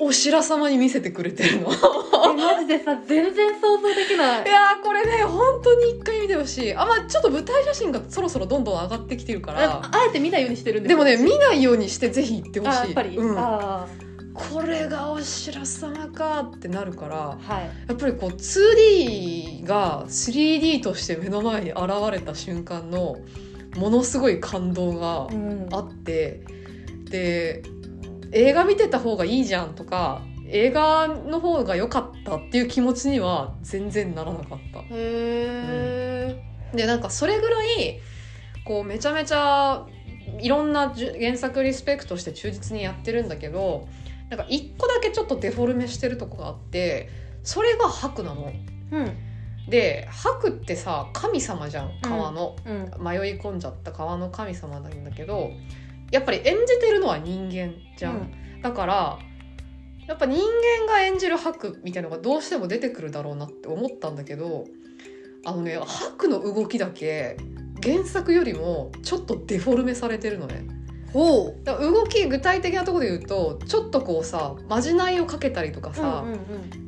[0.00, 1.68] お白様に見せてくれてるの。
[2.34, 4.48] マジでさ全然想像できない。
[4.48, 6.74] やーこれね本当に一回見てほしい。
[6.74, 9.82] あまあちょっと舞台写真がそろそろどんどん上がってきてるかあら。
[9.82, 12.72] あえて見ないようにしてるんですでもね見ないようにしてぜひ行ってほしい。
[12.78, 13.86] あやっぱり、うん、あ
[14.32, 17.70] これがお白様かってなるからあはい。
[17.88, 23.18] やっぱりこう 2D が 3D として目の前に現れた瞬間の
[23.76, 26.42] ものすごい感動がうんあって
[27.10, 27.62] で
[28.32, 34.80] 映画見てた方がいいじゃんとか映画の方が良かったっていう気持ちには全然ならなかった。
[34.80, 36.42] へえ、
[36.74, 38.00] でなんかそれぐらい
[38.64, 39.86] こうめちゃめちゃ
[40.38, 43.88] いろんな原作リスペクトして忠実にやってるんだけど
[44.28, 47.08] なんか一個だけちょっとデフォルメしてるとこがあって
[47.42, 48.52] それが白なの。
[48.92, 49.31] うん
[49.68, 52.90] で白ってさ神様じゃん川の、うん。
[52.98, 55.50] 迷い込んじゃった川の神様なんだけど
[56.10, 58.60] やっぱり演じてるのは人間じゃん。
[58.62, 59.18] だから
[60.06, 64.66] やっぱ人間が演じる白みたいなのがどうしても出てくるだろうなって思ったんだけど
[65.44, 67.36] あのね白の動きだけ
[67.82, 70.66] 原作よりもちょっとデフォルメされてるのね
[71.12, 76.24] ほだから動き具体的なところで言うとちょっとこうさまじないをかけたりとかうさ、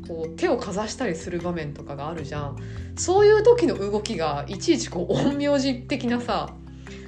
[0.08, 2.56] こう手をかざしたりする場面とかがあるじゃん。
[2.96, 6.54] そういう時の動きがいちいちこう陰陽師的なさ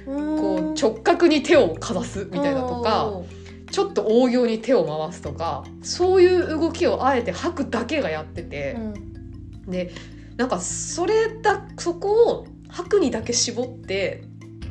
[0.05, 0.39] うん。
[0.39, 3.11] こう直角に手をかざすみたいなとか
[3.71, 8.79] ちょっと大行に手を回すとかそういう動きをあえて吐くだけがやっててう、
[9.69, 9.71] ん。
[9.71, 9.91] で
[10.35, 14.23] なんかそれだそこを吐くにだけ絞って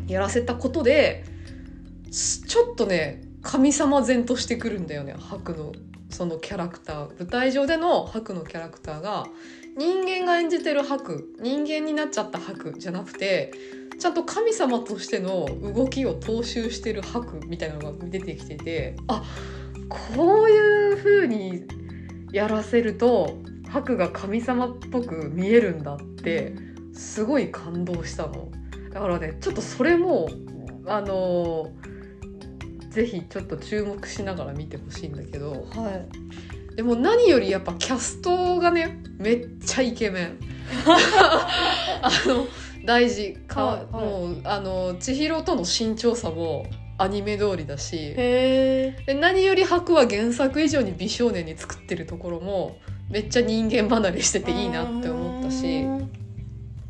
[0.07, 1.36] やらせたことです
[2.11, 5.15] ちょっとね神様前としてくるんだよね。
[5.19, 5.73] 白の
[6.11, 9.27] そのキャラクター舞台上での白のキャラクターが
[9.77, 13.53] 人間が演じてる白人間になっちゃった白じゃなくて
[13.99, 19.23] ちゃんと神様としての動きを踏襲してる白みたいなのが出てきててあ
[19.89, 21.65] こういう風に
[22.33, 23.39] やらせると
[23.69, 26.55] 白が神様っぽく見えるんだって
[26.93, 28.51] すごい感動したの。
[28.91, 30.29] だからねちょっとそれも
[30.87, 31.71] あの
[32.97, 35.51] ぜひちょっと注目しながら見てほしいんだけど。
[35.53, 36.03] は
[36.73, 36.77] い。
[36.77, 40.39] でも何よりやっぱキャストがねめっちゃイケメン。
[42.01, 42.47] あの
[42.87, 44.05] 大事か、はいはい。
[44.07, 46.65] もうあの千尋との身長差も
[46.97, 48.15] アニメ通りだし。
[48.15, 52.79] で何より白は原作以上に美少年に作ってるところも
[53.11, 55.85] めっちゃ人間離れしてていいなって思ったし。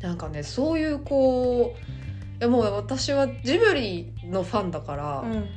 [0.01, 5.49] なんかねそういうこういやもう私はジブリのファンだから、うん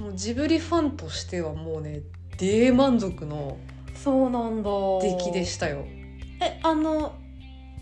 [0.00, 2.02] もうジブリファンとしてはもうね
[2.38, 3.56] 大満足の
[3.94, 4.70] そうなんだ。
[5.00, 5.84] 出来でしたよ。
[6.42, 7.14] えあの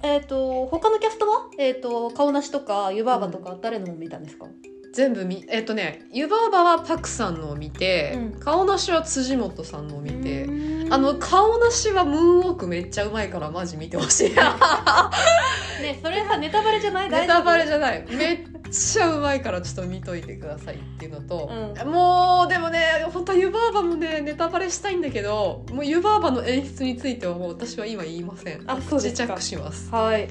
[0.02, 1.48] えっ、と他のキャストは？
[1.58, 4.46] えっ、と顔なしとか湯婆婆とか誰のを見たんですか、
[4.92, 8.40] 全部見えっとね湯婆婆はパクさんのを見て、うん。
[8.40, 10.92] 顔なしは辻元さんのを見て、うん。
[10.92, 14.34] あの顔なしはムーンウォークめっちゃうまいからマジ見てほしい。
[15.82, 17.10] ねそれさネタバレじゃない？
[17.10, 18.04] ネタバレじゃゃない。
[18.08, 21.50] めっちゃうまいからちょっと見といてくださいっていうのと、
[21.82, 28.62] うもうでもね本当は湯婆婆もねネタバレしたいんだけどもう湯婆婆の演出についてはもう私は今言いません。
[28.66, 29.34] あそうですか。
[29.34, 29.90] 自着します。
[29.90, 30.28] はい。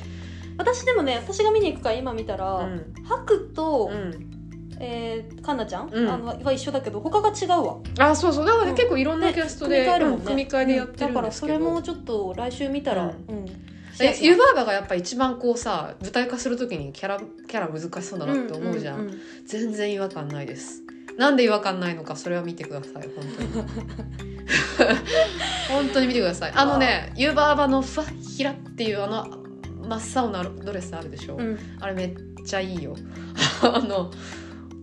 [0.58, 2.94] 私でもね私が見に行くから今見たら、うん。
[3.04, 4.28] ハクと、うん。
[4.84, 6.10] えー、カンナちゃん、うん。
[6.10, 7.78] あのは一緒だけど他が違うわ。
[8.00, 8.46] あそうそう。
[8.46, 8.76] だからね、うん。
[8.76, 10.06] 結構いろんなキャストで組み替えね。
[10.06, 13.46] うん組み替えでやってるんだからですけど、それもちょっと来週見たら、ううん
[14.00, 19.08] 湯婆婆がやっぱ一番こうさ舞台化するときにキャラキャラ難しそうだなって思うじゃん,、うん。
[19.08, 19.22] うん。
[19.46, 20.84] 全然違和感ないです。
[21.18, 23.52] なんで違和感ないのかそれは見てください本当に。
[25.70, 26.52] 本当に見てください。
[26.56, 26.66] あ。
[26.66, 29.28] のね湯婆婆のファヒラっていうあの
[29.88, 31.60] 真っ青なドレスあるでしょ、うん。
[31.80, 32.96] あれめっちゃいいよ。
[33.62, 34.12] あの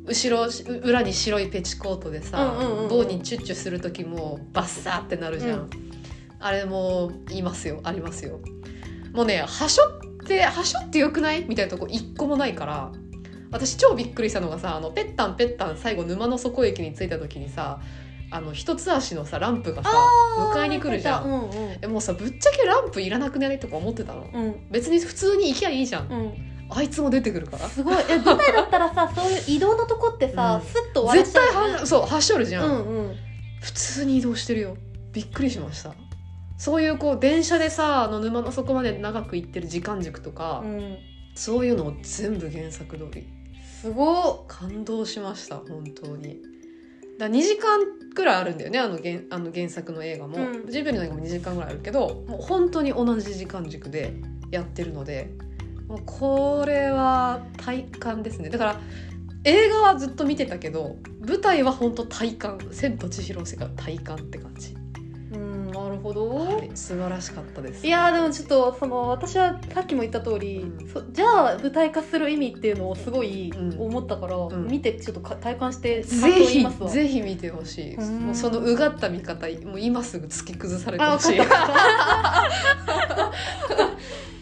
[0.06, 2.88] 後ろう裏に白いペチコートでさ、うんうんうんうん。
[2.88, 5.70] 棒にチュッチュする時もバッサーってなるじゃん、うん。
[6.40, 8.40] あれも言いますよありますよ
[9.18, 11.44] もうねはしょってはしょってよくない？
[11.48, 12.92] みたいなとこ一個もないから。
[13.50, 17.80] 私超びっくりしたのがさあのペッタンペッタン最後沼の底駅に着いた時にさ
[18.30, 19.90] あの一つ足のさランプがさ
[20.54, 21.24] 迎えに来るじゃん。
[21.24, 21.78] うんうん。
[21.82, 23.58] えもうさぶっちゃけランプいらなくない？
[23.58, 24.30] とか思ってたの。
[24.32, 24.68] うん。
[24.70, 26.08] 別に普通に行きゃいいじゃん。
[26.08, 26.32] うん。
[26.70, 27.68] あいつも出てくるから。
[27.68, 27.96] すごい。
[28.08, 30.68] え舞台だったらさ そういう移動のとこってさ、うん。
[30.70, 31.72] スッと終わら絶せちゃうよね。
[31.72, 33.16] 対はそうはしょるじゃん、うんうん。
[33.62, 34.76] 普通に移動してるよ。
[35.12, 35.92] びっくりしました
[36.58, 40.98] そういうこう電車でさあの沼の底まで長く行ってる時間軸とか、うん
[41.34, 43.28] そういうのを全部原作通り。
[43.80, 46.42] すご感動しました本当に。
[47.16, 47.78] だ2時間
[48.12, 50.68] くらいあるんだよねあの原あの原作の映画も、うん。
[50.68, 54.14] ジブリの映画も2時間ぐらいあるけどもう本当に同じ時間軸で
[54.50, 55.30] やってるので
[55.86, 58.48] もうこれは体感ですね。
[58.48, 58.80] だから
[59.44, 64.74] 映画はずっと見てたけど舞台は本当体感「千と千尋の世界」体感って感じ、
[65.98, 67.86] るほど、はい、素晴らしかったです。
[67.86, 70.88] いやーでもちょっとその私はさっきも言った通り、うん。
[70.88, 73.80] そじゃあ舞台化する意味っていうのをすごいうん。
[73.80, 74.66] 思ったから、ん。
[74.68, 77.94] 見てちょっとか体感してぜひぜひ見てほしい。
[77.94, 78.20] うん。
[78.26, 81.38] もうそのうがった見方もう今すぐ突き崩されてあほしい。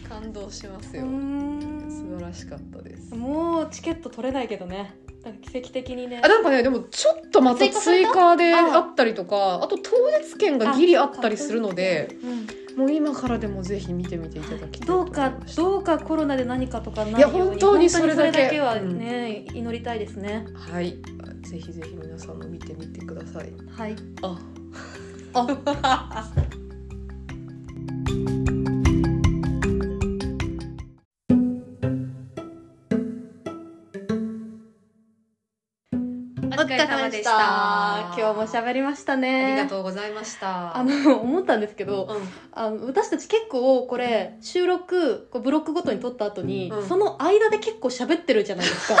[0.07, 1.85] 感動しますうよん。
[1.89, 3.13] 素晴らしかったです。
[3.15, 4.95] もうチケット取れないけどね
[5.33, 6.21] 奇跡的にね。
[6.23, 8.77] あなんかねでもちょっとまた追加であ。
[8.77, 18.59] あったりとかあと当日券がギリあったりするのでうんもう今からでもぜひ見てみていただきたいとどうかどうかコロナで何かとかないようにいや本当にそれだけ。
[18.59, 20.45] はね、祈りたいですね。
[20.53, 20.99] はい。
[21.41, 23.51] ぜひぜひ皆さんも見てみてください。
[23.71, 23.95] はい。
[24.21, 24.37] あ。
[25.33, 26.33] あ。
[28.53, 28.56] お
[36.63, 38.13] 疲れ様でした。
[38.17, 40.75] 今日も喋りましたあねりがとうございました。
[40.75, 42.29] あの思ったんですけどうん。
[42.51, 46.87] あの私たち結構これ収録こうブロックごとに撮った後に、うん。
[46.87, 48.97] その間で結構喋ってるじゃないですか。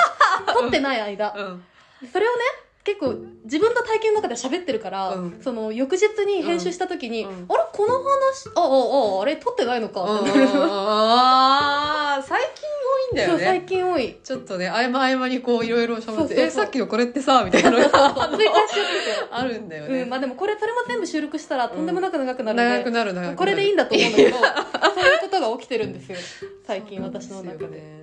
[0.53, 1.33] 撮ってない間。
[1.35, 1.63] うん。
[2.11, 2.37] それをね
[2.83, 5.41] 結構自分の体験の中で喋ってるから、うん。
[5.43, 7.45] その翌日に編集した時に、うん。
[7.49, 12.76] あれこの話ああああれ撮ってないのかってなる、あー最近多
[13.11, 14.17] いんだよそう最ね近多い。
[14.23, 23.37] ちょっとね合間合間にこういろいろ喋ってえさっきのこれってさみたいなのが 追加しちゃってあるんだよて、ね、うん、まあでもこれそれも全部収録したらとんでもなく長くなる長ので、くなる長くなる。
[23.37, 26.17] これでいいんだと思うんだけど そういうことが起きてるんですよ。
[26.65, 27.57] 最近私の中で。
[27.57, 27.97] ですよね。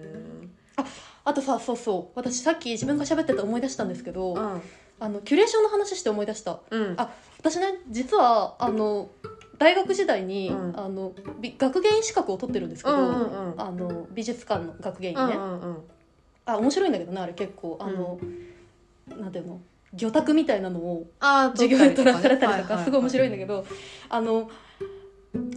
[1.24, 2.12] あとさそうそう。
[2.14, 4.62] 私さっき自分が喋ってて思い出したんですけど、うん。
[5.00, 6.60] あのキュレーションの話して思い出した。
[6.70, 6.94] うん。
[6.96, 9.10] あ私ね実はあの
[9.58, 10.78] 大学時代に、うん。
[10.78, 13.60] あのび学芸員資格を取ってるんですけど、うんうんうん。
[13.60, 15.82] あの美術館の学芸員ね、うんうんうん。
[16.46, 17.78] あ面白いんだけどねあれ結構。
[17.80, 18.18] あの、
[19.08, 19.60] なんていうの
[19.94, 23.64] 魚拓みたいなのをあー授業で取らされたりとかすごい面白いんだけど
[24.08, 24.50] あの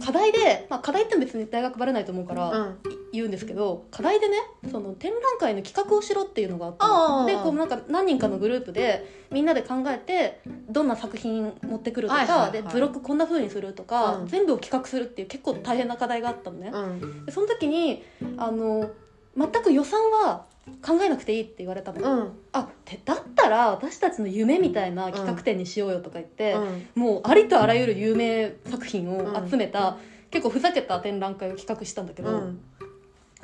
[0.04, 2.78] 課題で、まあ、課題って別に大学バレないと思うから、うん。
[3.10, 4.36] 言うんですけど課題でね
[4.70, 12.52] その展覧会の企画をしろっていうのがあったあのあでこうなんか何人かのグループでみんなで考えてどんな作品持ってくるとか、はいはいはい。
[12.52, 14.28] でブロックこんな風にするとか、うん。
[14.28, 17.24] 全部を企画するっていう結構大変な課題があったのね、うん。
[17.24, 18.04] でその時に
[18.36, 18.90] あの
[19.38, 20.46] 全く予算は
[20.84, 22.32] 考えなくていいって言われたの、うん。
[22.52, 27.02] あてだったら私たちの夢みたいな企画展にしようよとか言って、うん。
[27.02, 29.96] もうありとあらゆる有名作品を集めた、
[30.30, 32.60] 結構ふざけた展覧会を企画したんだけど、うん。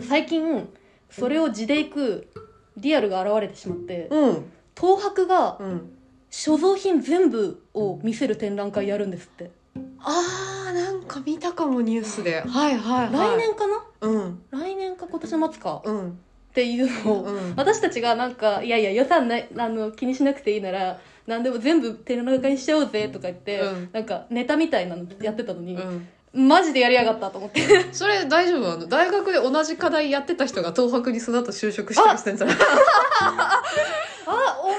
[0.01, 0.69] 最近
[1.11, 2.29] それを地で行く
[2.77, 4.45] リアルが現れてしまってうん。
[4.79, 5.91] 東博がうん。
[6.37, 9.53] 所蔵品全部を見せる展覧会やるんですって
[10.05, 12.43] あーなんか見たかもニュースで。
[12.43, 13.85] はいはい、はい、来年かな？
[14.03, 14.43] うん。
[14.51, 15.83] 来年か今年の末か。
[15.85, 16.11] うん。
[16.11, 16.13] っ
[16.55, 17.05] ていう。
[17.05, 17.55] のを、うん。
[17.57, 23.89] 私たちがなんかいやいや予算ないあの気にしなくていいなら何でも全部手の中にしちゃおうぜとか言って、うん。
[23.93, 26.09] なんかネタみたいなのやってたのに、うん。
[26.49, 27.61] マジでやりやがったと思って。
[27.95, 28.73] それ大丈夫？
[28.73, 32.57] あの大学で同じ課題やってた人が東博にその後就職してんじゃない？
[34.27, 34.77] あお前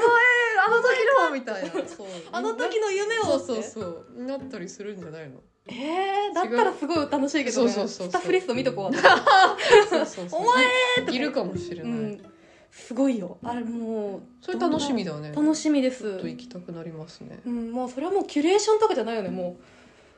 [0.65, 0.85] あの時
[1.21, 1.71] のみたいな。
[1.87, 2.07] そう。
[2.31, 3.81] あの時の夢をそうそうそ
[4.15, 4.23] う。
[4.23, 7.71] なったりするんじゃないのえー、だったらすごい楽しいけどね。
[7.71, 8.95] そうそうそうスタッフリスト見とこう。
[9.89, 12.21] そうそうそうお前いるかもしれない、うん。
[12.71, 13.37] すごいよ。
[13.43, 15.31] あれもうそれ楽しみだね。
[15.35, 17.39] 楽しみでちすと行きたくなりますね。
[17.45, 19.63] うん、もうそれはもうキュレーションとかじゃないよねもう。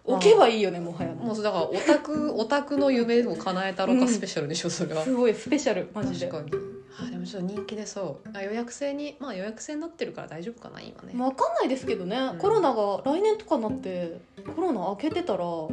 [0.07, 5.03] 置けばいいよねもはやもうだからオタクオタクの夢を叶えたろかスペシャルでしょそれは。
[5.03, 6.27] すごいスペシャルマジで。
[6.27, 8.29] 確かにあでもちょっと人気でそう。
[8.37, 11.13] あ予約制にまあ予約制になってるから大丈夫かな今ね。
[11.13, 12.37] 分かんないですけどね、うん。
[12.37, 14.19] コロナが来年とかになって
[14.55, 15.39] コロナ明けてたら。
[15.39, 15.69] ど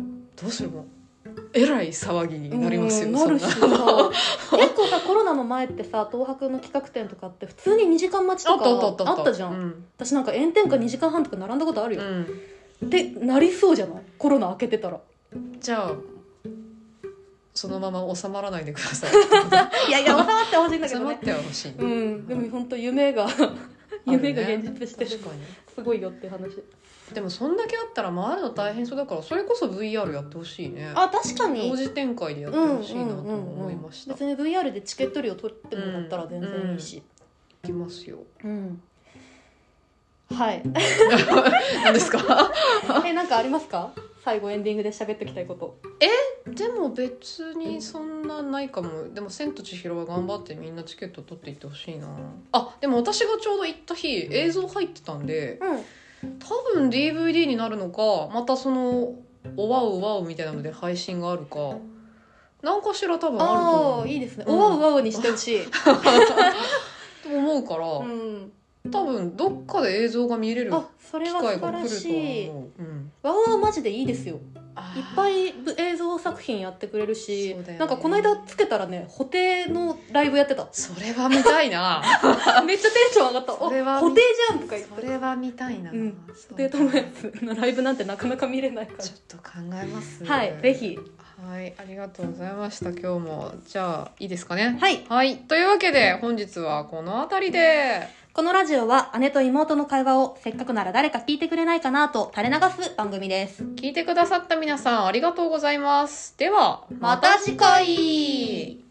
[0.47, 0.85] うするの
[1.55, 3.27] えらい騒ぎになりますようんな。
[3.27, 3.85] るしそんなさ
[4.59, 9.33] 結構さコロナの前ってさ東博の企画展とかって普通に2時間待ちとかあったあったあったあった。
[9.33, 9.85] じゃん、うん。
[9.97, 12.27] 私なんか炎天下2時間半とか並んだことあるよ、うん。
[12.87, 14.03] ってなりそうじゃない？
[14.19, 15.01] コロナ明けてたら。
[15.61, 15.93] じゃあ
[17.55, 19.11] そのまま収まらないでください。
[19.89, 21.07] いやいや収まってほしいんだけどね。
[21.07, 21.69] 収まってはほしい。
[21.69, 22.27] ね、うん。
[22.27, 23.29] でも本当夢が
[24.07, 25.43] 夢が現実してる確かに。
[25.75, 26.63] すごいよっていう話。
[27.13, 30.91] でもそんだけあったら回るの大変そうだからそれこそ VR やってほしいね。
[30.95, 31.69] あ確かに。
[31.71, 37.03] 同時展開でやってほしいなと思いました、別に VR でチケット料取ってもらったら全然いいし、い
[37.67, 38.19] きますよ。
[38.43, 38.83] うん。
[40.35, 40.63] はい。
[41.85, 42.51] 何ですか？
[43.07, 43.93] えなんかありますか？
[44.25, 45.77] 最後エンディングで喋っておきたいこと。
[46.47, 49.12] でも別にそんなないかも。
[49.12, 52.09] でも「千と千尋」は頑張ってみんなチケット取っていってほしいな。
[52.53, 55.59] あでも私がちょうど行った日映像入ってたんで
[56.22, 56.39] うん。
[56.39, 59.14] 多分 DVD になるのかまたその
[59.59, 61.77] 「おわうわう」みたいなので配信があるか
[62.62, 64.05] 何かしら多分あるとあ思う。
[64.05, 65.61] あいいですね、うんおわうわうにしてほしい、
[67.22, 68.53] と思うから、うん、
[68.91, 74.41] 多分どっかで映像が見れるあそれ機は素晴ら会が来るとしいは思う、うん、わわわマジでいいですよ。
[74.97, 77.78] いっぱいぶ映像作品やってくれるし、ね。
[77.78, 80.68] なんかこの間つけたらね布袋のライブやってた。
[80.72, 82.03] それは見たいな。
[82.66, 85.01] めっちゃテンション上がった「おそれは布袋じゃん」とか言って。
[85.01, 86.18] それは見たいな、うん。
[86.35, 90.26] そう布袋友達のライブなんてなかなか見れないかちょっと考えます。
[90.26, 90.99] らはいぜひ。
[91.49, 92.91] はい、ありがとうございました。
[92.91, 93.55] 今日も。
[93.66, 94.78] じゃあ、いいですかね？
[94.80, 95.05] はい。
[95.09, 95.37] はい。
[95.39, 98.24] というわけで、本日はこの辺りで。
[98.35, 106.37] このラジオは姉と妹の会話をせっかくなら誰か聞いてくれないかなと垂れ流す番組です聞いてくださった皆さん、ありがとうございます。
[106.37, 108.84] では、また次回